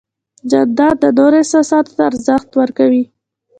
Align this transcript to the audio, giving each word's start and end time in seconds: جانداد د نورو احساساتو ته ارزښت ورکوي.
جانداد 0.49 0.95
د 1.03 1.05
نورو 1.17 1.35
احساساتو 1.41 1.91
ته 1.95 2.01
ارزښت 2.09 2.49
ورکوي. 2.59 3.03